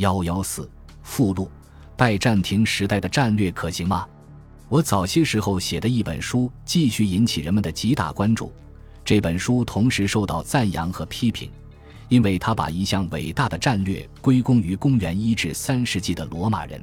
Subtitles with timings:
[0.00, 0.68] 幺幺四
[1.02, 1.50] 附录：
[1.94, 4.06] 拜占庭时代的战略可行吗？
[4.70, 8.50] 我早些时候写的一本书继续引起人们的极大关注。
[9.04, 11.50] 这本书同时受到赞扬和批评，
[12.08, 16.82] 因为他把一项伟大的战略归功于公元一至三世纪的罗马人。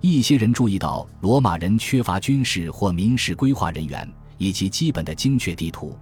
[0.00, 5.98] 一些人注意到罗马人缺乏军事或民事规划人员以及基本的精确地图，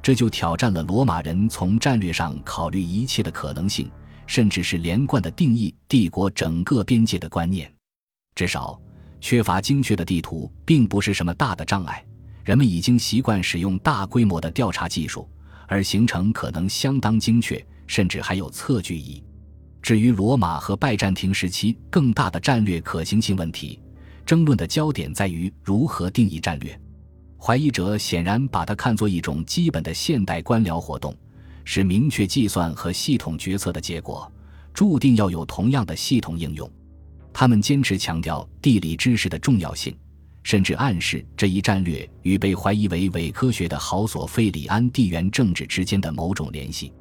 [0.00, 3.90] 这就挑战了罗马人从战略上考虑一切的可能性，
[4.30, 7.68] 甚至是连贯的定义帝国整个边界的观念。
[8.36, 8.80] 至少，
[9.20, 12.06] 缺乏精确的地图并不是什么大的障碍。
[12.44, 15.28] 人们已经习惯使用大规模的调查技术，
[15.66, 19.20] 而行程可能相当精确，甚至还有测距仪。
[19.82, 23.80] 至于罗马和拜占庭时期更大的战略可行性问题，
[24.24, 26.80] 争论的焦点在于如何定义战略。
[27.36, 31.12] 怀疑者显然把它看作一种基本的现代官僚活动，
[31.64, 34.30] 是明确计算和系统决策的结果，
[34.72, 36.70] 注定要有同样的系统应用。
[37.32, 39.96] 他们坚持强调地理知识的重要性。
[40.42, 46.94] 甚至暗示这一战略与被怀疑为伪科学的豪索费里安地缘政治之间的某种联系。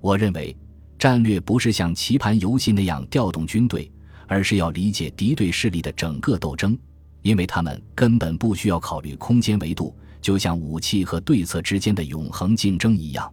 [0.00, 0.56] 我认为，
[0.98, 3.88] 战略不是像棋盘游戏那样调动军队，
[4.26, 6.76] 而是要理解敌对势力的整个斗争，
[7.22, 13.32] 因为他们根本不需要考虑空间维度，就像武器和对策之间的永恒竞争一样。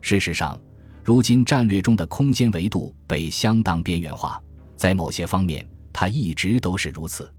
[0.00, 0.58] 事实上，
[1.04, 4.40] 如今战略中的空间维度被相当边缘化，
[4.76, 7.32] 在某些方面，它一直都是如此。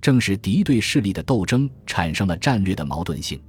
[0.00, 3.42] 正是敌对势力的斗争产生了战略的矛盾性，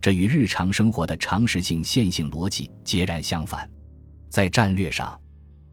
[0.00, 3.70] 这与日常生活的常识性线性逻辑截然相反。
[4.28, 5.18] 在战略上，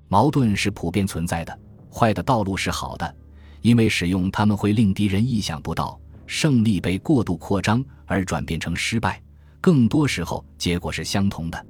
[0.10, 1.60] 矛盾是普遍存在的。
[1.92, 3.16] 坏的道路是好的，
[3.62, 9.20] 因为使用它们会令敌人意想不到，胜利被过度扩张而转变成失败。
[9.60, 11.66] 更多时候，结果是相同的。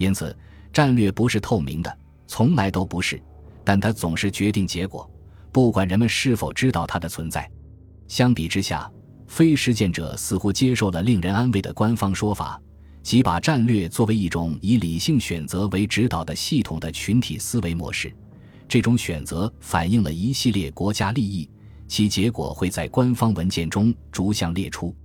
[0.00, 0.34] 因此，
[0.72, 3.20] 战略不是透明的，从来都不是，
[3.62, 5.08] 但它总是决定结果，
[5.52, 7.46] 不管人们是否知道它的存在。
[8.08, 8.90] 相比之下，
[9.26, 12.58] 非实践者似乎接受了令人安慰的官方说法，
[13.02, 18.10] 即把战略作为一种以理性选择为指导的系统的群体思维模式。
[18.66, 21.46] 这种选择反映了一系列国家利益，
[21.86, 24.96] 其结果会在官方文件中逐项列出。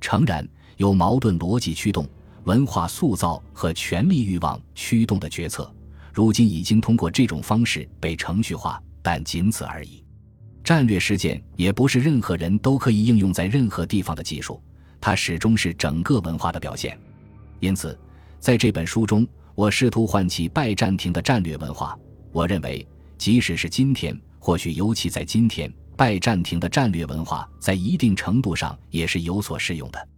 [0.00, 2.06] 诚然，有矛盾逻辑驱动、
[2.46, 5.68] 文化塑造和权力欲望驱动的决策，
[6.12, 10.04] 如今已经通过这种方式被程序化，但仅此而已。
[10.62, 14.62] 战略实践也不是任何人都可以应用在任何地方的技术，
[15.00, 16.96] 它始终是整个文化的表现。
[17.58, 17.98] 因此，
[18.38, 19.26] 在这本书中，
[19.56, 21.98] 我试图唤起拜占庭的战略文化。
[22.30, 22.86] 我认为，
[23.18, 30.08] 即使是今天，或许尤其在今天，拜占庭的战略文化在一定程度上也是有所适用的。